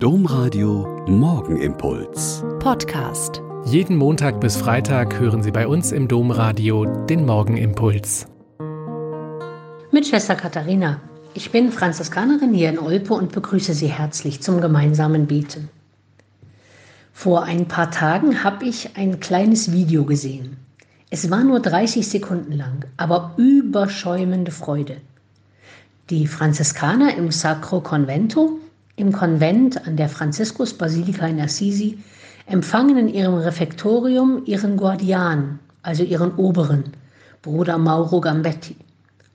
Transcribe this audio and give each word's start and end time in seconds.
Domradio 0.00 1.04
Morgenimpuls. 1.08 2.44
Podcast. 2.60 3.42
Jeden 3.64 3.96
Montag 3.96 4.40
bis 4.40 4.56
Freitag 4.56 5.18
hören 5.18 5.42
Sie 5.42 5.50
bei 5.50 5.66
uns 5.66 5.90
im 5.90 6.06
Domradio 6.06 6.84
den 6.84 7.26
Morgenimpuls. 7.26 8.28
Mit 9.90 10.06
Schwester 10.06 10.36
Katharina. 10.36 11.00
Ich 11.34 11.50
bin 11.50 11.72
Franziskanerin 11.72 12.54
hier 12.54 12.68
in 12.68 12.78
Olpe 12.78 13.12
und 13.12 13.32
begrüße 13.32 13.74
Sie 13.74 13.88
herzlich 13.88 14.40
zum 14.40 14.60
gemeinsamen 14.60 15.26
Beten. 15.26 15.68
Vor 17.12 17.42
ein 17.42 17.66
paar 17.66 17.90
Tagen 17.90 18.44
habe 18.44 18.66
ich 18.66 18.96
ein 18.96 19.18
kleines 19.18 19.72
Video 19.72 20.04
gesehen. 20.04 20.58
Es 21.10 21.28
war 21.28 21.42
nur 21.42 21.58
30 21.58 22.06
Sekunden 22.06 22.52
lang, 22.52 22.84
aber 22.96 23.34
überschäumende 23.36 24.52
Freude. 24.52 24.98
Die 26.08 26.28
Franziskaner 26.28 27.16
im 27.16 27.32
Sacro 27.32 27.80
Convento 27.80 28.60
im 28.98 29.12
Konvent 29.12 29.86
an 29.86 29.96
der 29.96 30.08
Franziskusbasilika 30.08 31.26
in 31.26 31.40
Assisi 31.40 31.98
empfangen 32.46 32.96
in 32.98 33.08
ihrem 33.08 33.34
Refektorium 33.34 34.42
ihren 34.44 34.76
Guardian, 34.76 35.60
also 35.82 36.02
ihren 36.02 36.34
Oberen, 36.34 36.84
Bruder 37.42 37.78
Mauro 37.78 38.20
Gambetti. 38.20 38.76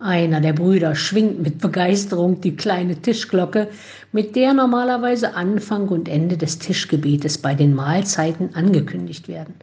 Einer 0.00 0.40
der 0.40 0.52
Brüder 0.52 0.96
schwingt 0.96 1.40
mit 1.40 1.60
Begeisterung 1.60 2.40
die 2.40 2.56
kleine 2.56 2.96
Tischglocke, 2.96 3.68
mit 4.10 4.34
der 4.34 4.52
normalerweise 4.52 5.34
Anfang 5.36 5.86
und 5.88 6.08
Ende 6.08 6.36
des 6.36 6.58
Tischgebetes 6.58 7.38
bei 7.38 7.54
den 7.54 7.72
Mahlzeiten 7.74 8.56
angekündigt 8.56 9.28
werden. 9.28 9.54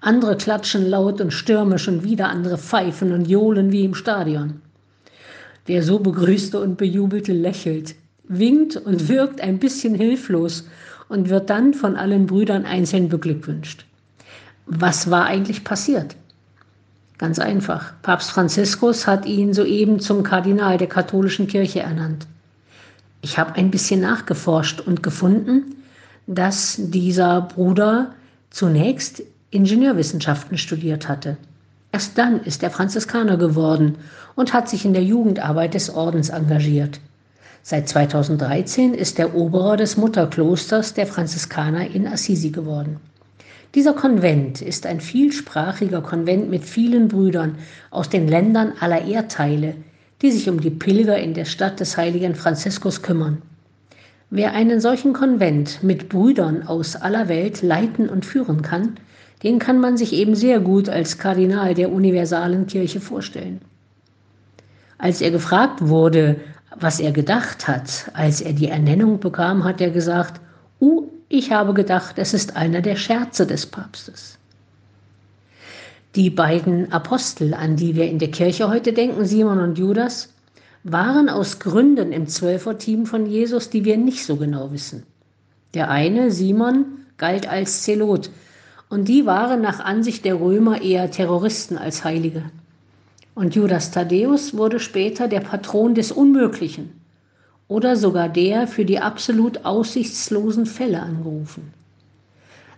Andere 0.00 0.36
klatschen 0.36 0.86
laut 0.86 1.22
und 1.22 1.32
stürmisch 1.32 1.88
und 1.88 2.04
wieder 2.04 2.28
andere 2.28 2.58
pfeifen 2.58 3.12
und 3.12 3.26
johlen 3.26 3.72
wie 3.72 3.84
im 3.84 3.94
Stadion. 3.94 4.60
Der 5.68 5.82
so 5.82 5.98
begrüßte 5.98 6.60
und 6.60 6.76
bejubelte 6.76 7.32
lächelt, 7.32 7.94
winkt 8.28 8.76
und 8.76 9.08
wirkt 9.08 9.40
ein 9.40 9.58
bisschen 9.58 9.94
hilflos 9.94 10.66
und 11.08 11.28
wird 11.28 11.50
dann 11.50 11.74
von 11.74 11.96
allen 11.96 12.26
Brüdern 12.26 12.66
einzeln 12.66 13.08
beglückwünscht. 13.08 13.84
Was 14.66 15.10
war 15.10 15.24
eigentlich 15.24 15.64
passiert? 15.64 16.16
Ganz 17.16 17.38
einfach. 17.38 17.94
Papst 18.02 18.30
Franziskus 18.30 19.06
hat 19.06 19.26
ihn 19.26 19.52
soeben 19.52 19.98
zum 19.98 20.22
Kardinal 20.22 20.78
der 20.78 20.86
katholischen 20.88 21.48
Kirche 21.48 21.80
ernannt. 21.80 22.26
Ich 23.22 23.38
habe 23.38 23.56
ein 23.56 23.70
bisschen 23.70 24.00
nachgeforscht 24.00 24.80
und 24.80 25.02
gefunden, 25.02 25.74
dass 26.28 26.76
dieser 26.78 27.40
Bruder 27.40 28.14
zunächst 28.50 29.22
Ingenieurwissenschaften 29.50 30.58
studiert 30.58 31.08
hatte. 31.08 31.36
Erst 31.90 32.18
dann 32.18 32.40
ist 32.44 32.62
er 32.62 32.70
Franziskaner 32.70 33.38
geworden 33.38 33.96
und 34.36 34.52
hat 34.52 34.68
sich 34.68 34.84
in 34.84 34.92
der 34.92 35.02
Jugendarbeit 35.02 35.74
des 35.74 35.90
Ordens 35.90 36.28
engagiert. 36.28 37.00
Seit 37.62 37.88
2013 37.88 38.94
ist 38.94 39.18
er 39.18 39.34
Oberer 39.34 39.76
des 39.76 39.96
Mutterklosters 39.96 40.94
der 40.94 41.06
Franziskaner 41.06 41.90
in 41.90 42.06
Assisi 42.06 42.50
geworden. 42.50 42.98
Dieser 43.74 43.92
Konvent 43.92 44.62
ist 44.62 44.86
ein 44.86 45.00
vielsprachiger 45.00 46.00
Konvent 46.00 46.48
mit 46.48 46.64
vielen 46.64 47.08
Brüdern 47.08 47.56
aus 47.90 48.08
den 48.08 48.26
Ländern 48.26 48.72
aller 48.80 49.04
Erdteile, 49.04 49.74
die 50.22 50.30
sich 50.30 50.48
um 50.48 50.60
die 50.60 50.70
Pilger 50.70 51.18
in 51.18 51.34
der 51.34 51.44
Stadt 51.44 51.78
des 51.80 51.96
heiligen 51.96 52.34
Franziskus 52.34 53.02
kümmern. 53.02 53.42
Wer 54.30 54.52
einen 54.52 54.80
solchen 54.80 55.12
Konvent 55.12 55.82
mit 55.82 56.08
Brüdern 56.08 56.66
aus 56.66 56.96
aller 56.96 57.28
Welt 57.28 57.62
leiten 57.62 58.08
und 58.08 58.24
führen 58.24 58.62
kann, 58.62 58.96
den 59.42 59.58
kann 59.58 59.78
man 59.80 59.96
sich 59.96 60.12
eben 60.12 60.34
sehr 60.34 60.60
gut 60.60 60.88
als 60.88 61.18
Kardinal 61.18 61.74
der 61.74 61.92
universalen 61.92 62.66
Kirche 62.66 63.00
vorstellen. 63.00 63.60
Als 64.98 65.20
er 65.20 65.30
gefragt 65.30 65.88
wurde, 65.88 66.36
was 66.80 67.00
er 67.00 67.12
gedacht 67.12 67.66
hat, 67.66 68.10
als 68.14 68.40
er 68.40 68.52
die 68.52 68.68
Ernennung 68.68 69.20
bekam, 69.20 69.64
hat 69.64 69.80
er 69.80 69.90
gesagt, 69.90 70.40
uh, 70.80 71.08
ich 71.28 71.52
habe 71.52 71.74
gedacht, 71.74 72.18
es 72.18 72.34
ist 72.34 72.56
einer 72.56 72.80
der 72.80 72.96
Scherze 72.96 73.46
des 73.46 73.66
Papstes. 73.66 74.38
Die 76.14 76.30
beiden 76.30 76.90
Apostel, 76.92 77.52
an 77.54 77.76
die 77.76 77.94
wir 77.94 78.08
in 78.08 78.18
der 78.18 78.30
Kirche 78.30 78.68
heute 78.68 78.92
denken, 78.92 79.24
Simon 79.24 79.60
und 79.60 79.78
Judas, 79.78 80.32
waren 80.84 81.28
aus 81.28 81.58
Gründen 81.58 82.12
im 82.12 82.26
Zwölferteam 82.26 83.04
von 83.04 83.26
Jesus, 83.26 83.68
die 83.68 83.84
wir 83.84 83.98
nicht 83.98 84.24
so 84.24 84.36
genau 84.36 84.72
wissen. 84.72 85.04
Der 85.74 85.90
eine, 85.90 86.30
Simon, 86.30 86.86
galt 87.18 87.48
als 87.48 87.82
Zelot 87.82 88.30
und 88.88 89.08
die 89.08 89.26
waren 89.26 89.60
nach 89.60 89.80
Ansicht 89.80 90.24
der 90.24 90.40
Römer 90.40 90.80
eher 90.80 91.10
Terroristen 91.10 91.76
als 91.76 92.04
Heilige. 92.04 92.44
Und 93.38 93.54
Judas 93.54 93.92
Thaddäus 93.92 94.56
wurde 94.56 94.80
später 94.80 95.28
der 95.28 95.38
Patron 95.38 95.94
des 95.94 96.10
Unmöglichen 96.10 97.00
oder 97.68 97.94
sogar 97.94 98.28
der 98.28 98.66
für 98.66 98.84
die 98.84 98.98
absolut 98.98 99.64
aussichtslosen 99.64 100.66
Fälle 100.66 101.00
angerufen. 101.00 101.72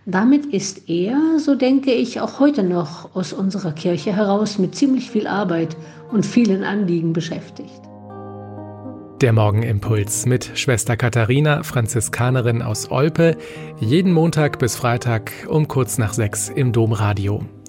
Damit 0.05 0.45
ist 0.45 0.87
er, 0.87 1.39
so 1.39 1.55
denke 1.55 1.91
ich, 1.91 2.21
auch 2.21 2.39
heute 2.39 2.61
noch 2.61 3.15
aus 3.15 3.33
unserer 3.33 3.71
Kirche 3.71 4.15
heraus 4.15 4.59
mit 4.59 4.75
ziemlich 4.75 5.09
viel 5.09 5.25
Arbeit 5.25 5.75
und 6.11 6.27
vielen 6.27 6.63
Anliegen 6.63 7.11
beschäftigt. 7.11 7.81
Der 9.19 9.33
Morgenimpuls 9.33 10.27
mit 10.27 10.51
Schwester 10.53 10.95
Katharina, 10.95 11.63
Franziskanerin 11.63 12.61
aus 12.61 12.91
Olpe, 12.91 13.35
jeden 13.79 14.13
Montag 14.13 14.59
bis 14.59 14.75
Freitag 14.75 15.31
um 15.49 15.67
kurz 15.67 15.97
nach 15.97 16.13
sechs 16.13 16.49
im 16.49 16.71
Domradio. 16.71 17.43